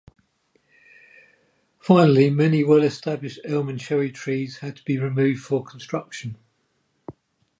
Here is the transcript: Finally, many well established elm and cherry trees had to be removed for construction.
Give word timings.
Finally, 1.79 2.31
many 2.31 2.63
well 2.63 2.81
established 2.81 3.37
elm 3.45 3.69
and 3.69 3.79
cherry 3.79 4.11
trees 4.11 4.57
had 4.57 4.75
to 4.77 4.83
be 4.83 4.97
removed 4.97 5.43
for 5.43 5.63
construction. 5.63 6.37